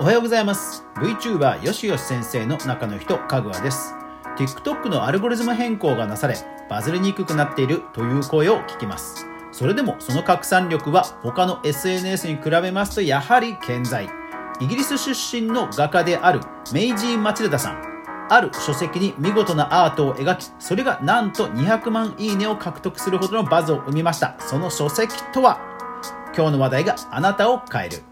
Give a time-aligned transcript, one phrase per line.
[0.00, 0.84] おはようございます。
[0.94, 3.96] VTuber よしよし先生の中の人かぐわです。
[4.36, 6.36] TikTok のアルゴリズム変更がなされ
[6.70, 9.26] バズりにくくなっているという声を聞きます。
[9.50, 14.08] それでもその拡散力は他の SNS に比べますとやはり健在。
[14.60, 17.82] イギリス出身の画家であるメイジー・マチルダさん。
[18.30, 24.36] ある書籍に見事なアートを描きそれがなんと200万いいねを獲得するほどのバズを生みました。
[24.38, 25.58] その書籍とは？
[26.36, 28.04] 今日の話題があなたを変える。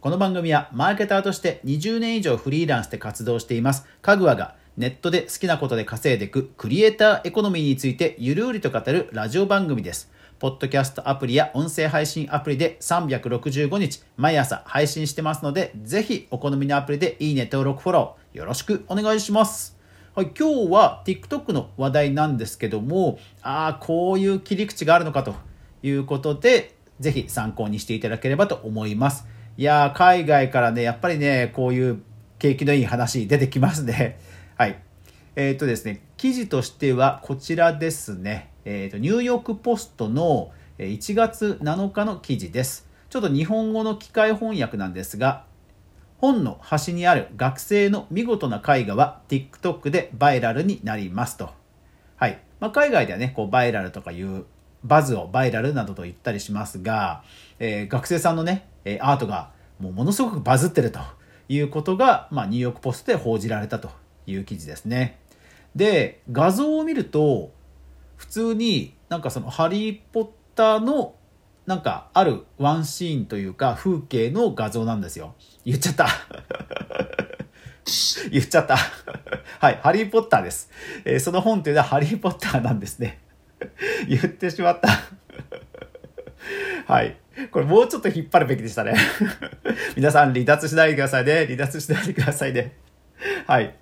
[0.00, 10.10] この番組はマーケターとして20年以上フリーランスで活動しています、かぐわがネットで好きなことで稼いでいくクリエイターエコノミーについてゆるりと語るラジオ番組です。
[10.38, 19.76] ポッドキャストアプリや音声配信アプリで365日毎朝配信してますので、ぜひお好みのアプリでいいね登録フォローよろしくお願いします。
[20.14, 25.34] はい、今日は TikTok の話題なんですけども、ああ、こういう切り口があるのかと
[25.82, 29.26] いうことで、ぜひ参考にしていただければと思います。
[29.60, 32.02] いや海外からね、やっぱりね、こういう
[32.38, 34.18] 景気のいい話出てきますね。
[34.56, 34.78] はい。
[35.36, 38.48] えっ、ー、とですね、記事としてはこちらですね。
[38.64, 42.88] えっ、ー、と、ニューヨークポストの1月7日の記事です。
[43.10, 45.44] ちょっと日本語の機械翻訳なんですが、
[46.16, 51.50] 本の端にある学生の見事な絵画は TikTok でバイラルになりますと。
[52.16, 52.38] はい。
[52.60, 54.46] まあ、海外ではね、こうバイラルとかいう
[54.84, 57.22] バズをバイラルなどと言ったりしますが、
[57.58, 61.00] えー、学生さんのね、えアートがもうものすごくバズってると
[61.48, 63.90] いうことが、まあ、ニューヨークポストで報じられたと
[64.26, 65.18] いう記事ですね。
[65.74, 67.52] で、画像を見ると、
[68.16, 71.14] 普通になんかそのハリー・ポッターの
[71.66, 75.34] なんかあるワンシーンというか風景の画像なんですよ。
[75.64, 76.08] 言っちゃった。
[78.30, 78.76] 言っちゃった。
[79.58, 80.70] はい、ハリー・ポッターです。
[81.04, 83.20] えー、その本というのはハリー・ポッターなんですね。
[84.08, 84.88] 言ってしまった。
[86.90, 87.16] はい。
[87.52, 88.96] これもうちょっと引っ張るべきでしたね。
[89.94, 91.44] 皆さん離脱しないでくださいね。
[91.44, 92.72] 離脱しないでくださいね。
[93.46, 93.76] はい。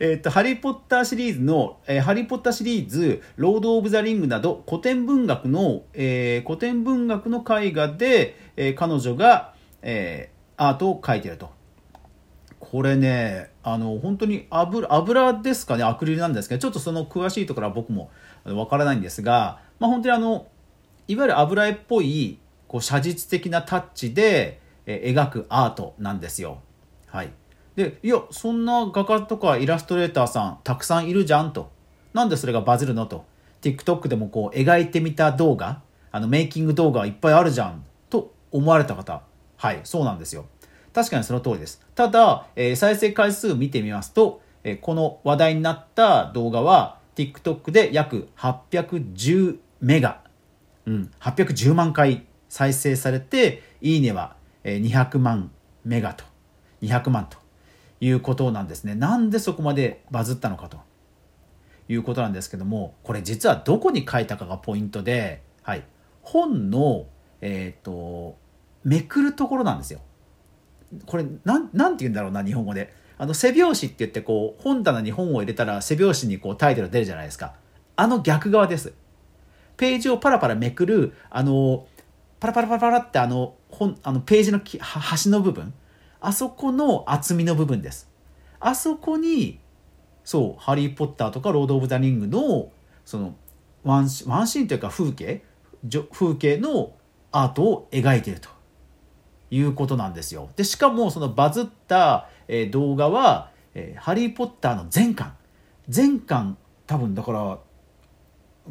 [0.00, 11.52] えっ、と、ハリー・ポッターシリーズの、えー、ハリー・ポッターシリーズ、ロード・オブ・ザ・リングなど、古典文学の、えー、古典文学の絵画で、えー、彼女が、えー、アートを描いてると。
[12.58, 18.10] これね、あの、本当に油、油ですかね、アクリルなんですけど、ちょっとその詳しいところは僕も
[18.44, 20.48] わからないんですが、まあ本当にあの、
[21.08, 22.38] いわゆる油絵っぽい
[22.68, 26.58] こう写実的なタッチで、え描くアートなんですよ。
[27.06, 27.30] はい。
[27.74, 31.70] で、いや、そんな画家とかイラストレーターさんたくさんいるじゃんと。
[32.12, 33.24] なんでそれがバズるのと。
[33.62, 35.80] TikTok でもこう描いてみた動画、
[36.12, 39.22] あのメイキング動画いっぱいあるじゃんと思われた方。
[39.56, 40.46] はい、そうなんですよ。
[40.92, 41.80] 確かにその通りです。
[41.94, 50.20] ただ、えー、再生回数見てみますと、えー、この話題になった動画は TikTok で約810メガ、
[50.86, 55.50] うん、810万回再生されて、いいねは200万
[55.84, 56.24] メガと、
[56.82, 57.38] 200万と
[58.00, 58.94] いうことなんですね。
[58.94, 60.78] なんでそこまでバズったのかと
[61.88, 65.84] いうことなんですけども、これ実はどこに書いたかがポイントで、はい、
[66.22, 67.06] 本の、
[67.40, 68.36] えっ、ー、と、
[68.84, 70.00] めくるところなんですよ。
[71.06, 72.92] これ、なん、なんて言うんだろうな、日本語で。
[73.16, 77.54] あの、背表紙って言って、こう、本棚に本を入れたら背表紙にこうタイトル出るじゃないですか。
[77.96, 78.92] あの逆側です。
[79.76, 81.86] ページをパラパラめくる、あの、
[82.40, 85.72] パラパラパラパラってあの本あのページのき端の部分。
[86.20, 88.10] あそこの厚みの部分です。
[88.60, 89.60] あそこに
[90.24, 92.70] そう「ハリー・ポッター」とか「ロード・オブ・ザ・リングの」
[93.04, 93.34] その
[93.82, 95.42] ワンワンシーンというか風景
[96.12, 96.92] 風景の
[97.32, 98.48] アートを描いていると。
[99.50, 100.48] いうことなんですよ。
[100.56, 105.34] でしかもそのバズった、え、動画は、え「ハリー・ポッター」の全巻。
[105.88, 107.58] 全巻多分だから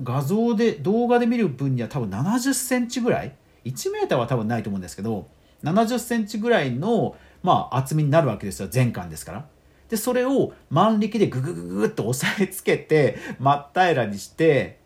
[0.02, 5.28] 画像で動画で見る分には多分70センチぐらい1メーターは多分ないと思うんですけど、
[5.64, 8.68] 70センチぐらいの、まあ、厚みになるわけですよ。
[8.68, 9.46] 全巻ですから。
[9.90, 14.80] で、それを万力でググググっと押さえつけて、真っ平らにして、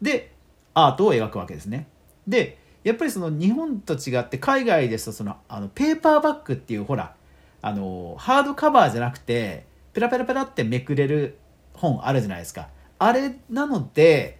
[0.00, 0.32] で、
[0.74, 1.86] アートを描くわけですね。
[2.26, 7.14] で、やっぱりその日本と違って海外ですとそのあのペーパーバッグっていうほら
[7.60, 11.38] あのハードカバーじゃなくてペラペラペラってめくれる
[11.74, 12.68] 本あるじゃないですか
[13.04, 14.38] あれなので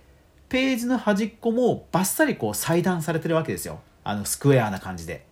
[0.49, 3.81] ページの端っこもバッサリこう裁断されてるわけですよ。
[4.05, 5.25] あのスクエアな感じで。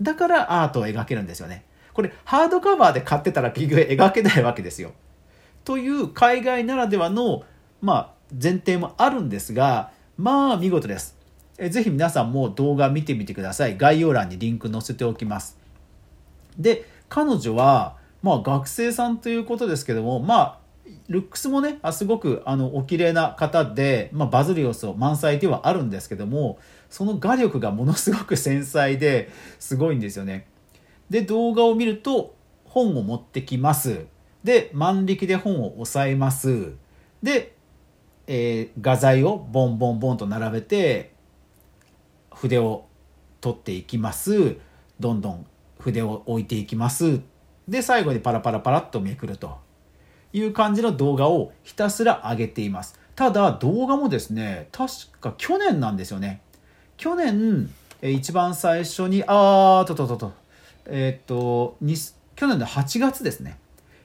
[0.00, 1.64] だからアートを描けるんですよね。
[1.92, 4.92] これハードカバーで買ってたら結局描けないわけですよ。
[5.64, 7.42] という海外ならではの、
[7.82, 11.14] まあ、前提もあるんですが、まあ見事です。
[11.58, 13.76] えぜひ皆さんも動画見てみてください。
[13.76, 15.58] 概要欄にリンク載せておきます。
[16.56, 20.67] で、彼女は、まあ学生さんということですけども、まあ
[21.08, 26.58] ルックスもね、あすごくあのお綺麗な方で、まあ、バズる要素満載ではあるんですけども、
[26.90, 30.46] その画力がものすごく繊細ですごいんですよね。
[31.10, 34.06] で、動画を見ると本を持ってきます。
[34.44, 36.72] で、万力で本を押さえます。
[37.22, 37.54] で、
[38.26, 41.14] えー画材をボンボンボンと並べて
[42.30, 42.86] 筆を
[43.40, 44.56] 取っていきます
[45.00, 45.46] どんどん
[45.78, 47.20] 筆を置いていきます
[47.66, 49.58] で最後にパラパラパラっとめくると
[50.32, 52.98] いう感じの動画をひたすら上げています。
[53.14, 56.40] ただ動画もですね確か去年なんですよね。
[56.96, 57.70] 去年
[58.02, 60.32] 一番最初にあーとととと
[60.86, 61.76] えーっと
[62.36, 63.58] 去年の8月ですね。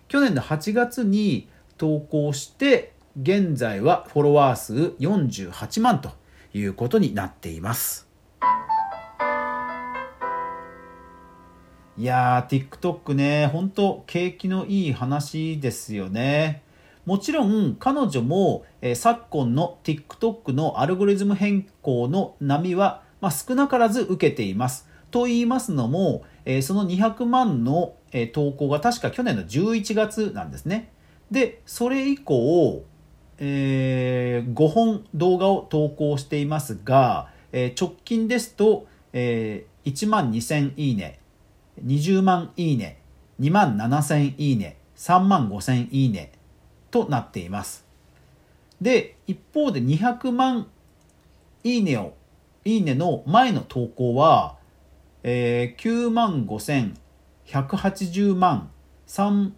[0.08, 1.48] 去年の8月に
[1.78, 6.12] 投稿して現在はフォロワー数48万と
[6.54, 8.08] いうことになっています。
[11.96, 16.64] いやー TikTok ね本当景気のいい話ですよね。
[17.06, 24.90] もちろん彼女も、えー昨今の TikTok のアルゴリズム変更の波は、まあ、少なからず受けています。
[25.12, 30.92] と言いますのも、えーその200万の、えー投稿が確か去年の11月なんですね。
[31.30, 32.86] でそれ以降、
[33.38, 41.20] え5本動画を投稿していますが、え直近ですと、え1万2000いいね。
[41.86, 43.02] 20万いいね
[43.40, 46.32] 2万7000いいね3万5000いいね
[46.92, 47.86] となっています。
[48.82, 50.68] で一方で200万
[51.64, 52.14] いいねを
[52.66, 54.58] いいねの前の投稿は、
[55.24, 58.70] えー9万5180万
[59.08, 59.52] 3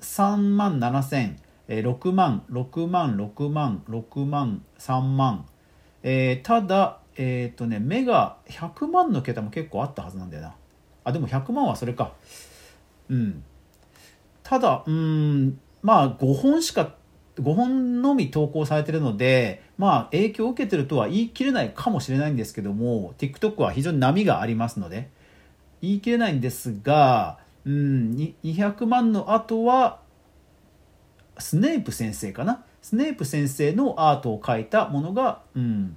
[0.00, 1.36] 3万7000、
[1.68, 5.46] 6万6万6万6万3万、
[6.02, 10.54] えーただえっ、とね目が100万の桁も結構あったはずなんだよな。
[11.04, 12.12] あでも100万はそれか。
[13.08, 13.44] うん。
[14.42, 16.94] ただうんまあ5本しか
[17.36, 25.10] 5本のみ投稿されてるのでまあ影響を受けてるとは言い切れないかもしれないんですけども TikTok は非常に波がありますので
[25.82, 30.00] 言い切れないんですが、うん、200万の後は
[31.38, 32.64] スネープ先生かな？
[32.80, 35.96] スネープ先生のアートを描いたものが、うん、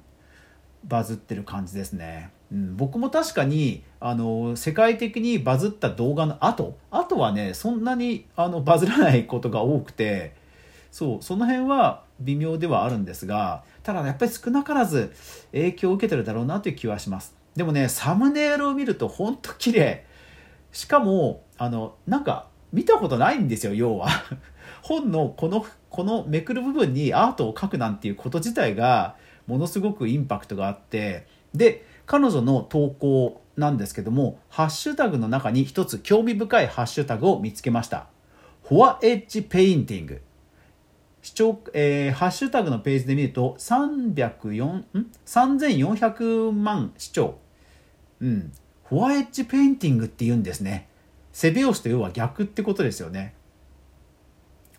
[0.86, 10.34] バズってる感じですね、うん、僕も確かにあの世界的にバズった動画の後後はねそんなにあのバズらないことが多くて
[10.92, 15.14] そうその辺は微妙ではあるんですがただやっぱり少なからず
[15.52, 17.36] 影響を受けてるだろうなという気はします。
[17.56, 20.06] でもねサムネイルを見るとほんと綺麗。
[20.72, 24.10] しかもあのなんか見たことないんですよ要は。
[24.84, 29.16] 本のこのこのめくる部分にアートを描くなんていうこと自体が
[29.48, 31.28] ものすごくインパクトがあって。
[31.54, 38.08] で彼女の投稿なんですけどもハッシュタグの中に一つ興味深いハッシュタグを見つけました。
[38.68, 40.22] fore edge painting
[41.22, 44.86] 視聴、えーハッシュタグのページで見ると304ん
[45.26, 47.38] ？3400万視聴。
[48.22, 48.52] うん。
[48.86, 50.88] fore edge painting って言うんですね。
[51.34, 53.34] 背表紙と要は逆ってことですよね。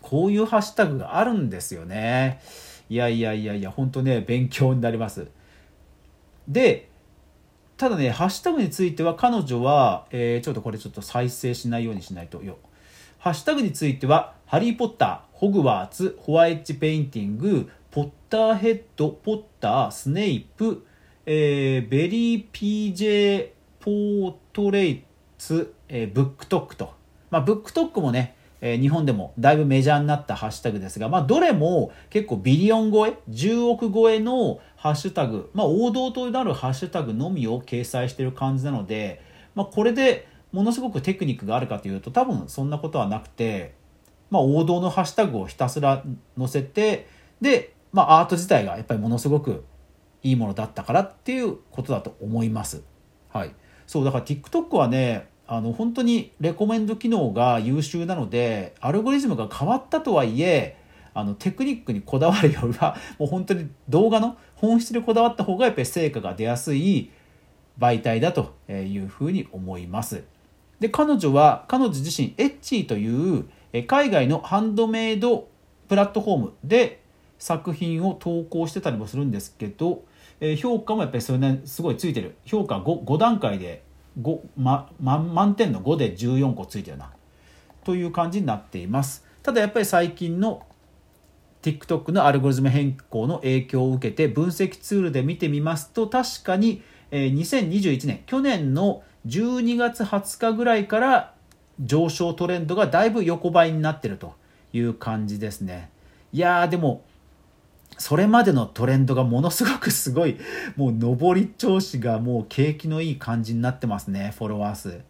[0.01, 2.41] こういうハッシュタグがあるんですよね。
[2.89, 5.27] いやいやいやいや本当ね勉強になります。
[6.47, 6.88] で
[7.79, 12.43] ただねハッシュタグについては彼女は、えーちょっとこれちょっと再生しないようにしないと。
[12.43, 12.57] よ。
[13.19, 20.85] ハッシュタグについては「ハリー・ポッター」「ホグワーツ」「ホワイッチ・ペインティング」「ポッターヘッド」「ポッター」「スネイプ」
[21.25, 23.49] えーベリー・ピージェ
[23.79, 25.03] ポートレイ
[25.37, 26.93] ツ」えーブックトックと、
[27.31, 39.21] まあ、ブックトックもね、えー日本でもだいぶメジャーになったハッシュタグですが、まあ、どれも結構ビリオン超え10億超えのハッシュタグ、まあ、王道となるハッシュタグのみを掲載してる感じなので、
[39.55, 43.75] まあ、これでものすごくテクニックがあるかというと多分そんなことはなくて、
[44.29, 46.03] まあ、王道のハッシュタグをひたすら
[46.37, 47.07] 載せて
[47.41, 49.63] で、まあ、アート自体がやっぱりものすごく
[50.23, 52.83] いいものだったからっていうことだと思います。
[53.29, 53.53] はい、
[53.87, 60.77] そうだから TikTok はねあの本当にレコメンド機能が優秀なのでアルゴリズムが変わったとはいえ
[61.15, 67.09] あのテクニックにこだわるよりは もう本当に動画の本質にこだわった方がやっぱり成果が出やすい
[67.79, 70.23] 媒体だというふうに思います。
[70.79, 73.45] で彼女は彼女自身エッチーという
[73.87, 75.47] 海外のハンドメイド
[75.87, 77.01] プラットフォームで
[77.39, 80.03] 作品を投稿してたりもするんですけど、
[80.59, 83.88] 評価もやっぱりそれねすごいついてる評価 5, 5段階で
[84.21, 87.11] 5、ま、満点の5で14個ついてるな。
[87.83, 89.25] という感じになっています。
[89.41, 90.63] ただやっぱり最近の
[91.61, 101.33] TikTok のアルゴリズム変更の影響を受けて分析ツールで見てみますと確かに、2021年去年の12月20日ぐらいから
[101.81, 104.35] 上昇トレンドがだいぶ横ばいになってると
[104.73, 105.89] いう感じですね。
[106.31, 107.03] いやーでも
[107.99, 110.37] それまでのトレンドがものすごくすごい
[110.77, 115.01] もう上り調子がもう景気のいい感じになってますねフォロワー数。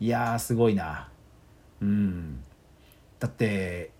[0.00, 1.08] いやーすごいな。
[1.80, 2.40] うん。
[3.20, 3.92] だって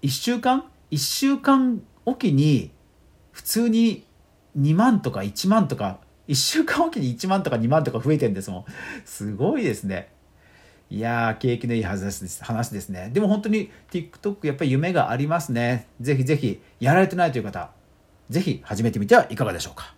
[0.00, 2.70] 1週間？1週間おきに
[3.32, 4.06] 普通に
[4.58, 5.98] 2万とか1万とか
[6.28, 8.64] 1週間おきに1万とか2万とか増えてんですもん。
[9.04, 10.13] すごいですね。
[10.90, 13.10] いや景気のいい話です話ですね。
[13.12, 15.88] でも本当に TikTok やっぱり夢がありますね。
[16.00, 17.70] ぜひぜひやられてないという方
[18.30, 19.94] ぜひ始めてみてはいかがでしょうか。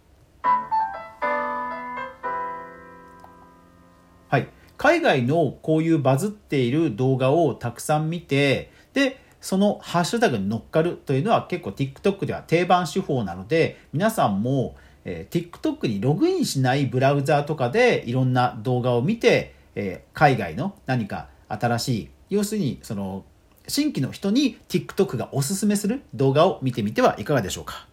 [4.28, 4.49] はい。
[4.76, 23.25] 海外のこういうバズっている動画をたくさん見てでそのハッシュタグに乗っかるというのは結構 TikTok では定番手法なので皆さんも、えー、TikTok にログインしないブラウザーとかでいろんな動画を見て、えー、海外の何か新しい要するにその
[23.68, 27.87] 新規の人に TikTok がおすすめする動画を見てみてはいかがでしょうか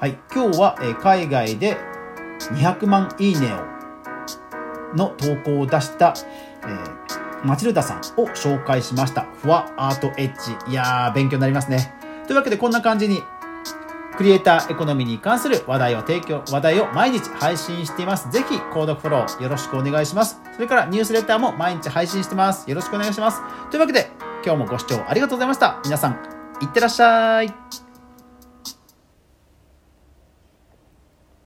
[0.00, 1.76] はい今日は、えー、海外で
[2.52, 3.74] 200万いいねを
[4.96, 6.14] の投稿を出した、
[6.62, 9.22] えー、マチルダさんを紹介しました。
[9.22, 10.70] フォアアートエッジ。
[10.70, 11.94] いやー、勉強になりますね。
[12.26, 13.22] というわけでこんな感じに、
[14.16, 18.30] クリエイターエコノミーに関する話題を提供、話題を毎日配信しています。
[18.30, 20.43] ぜひ、購読フォローよろしくお願いします。
[20.54, 22.68] それからニュースレターも毎日配信してます。
[22.68, 23.40] よろしくお願いします。
[23.70, 24.10] というわけで、
[24.44, 25.80] 今日もご視聴ありがとうございました。
[25.84, 26.12] 皆さん、
[26.62, 27.83] いってらっしゃい。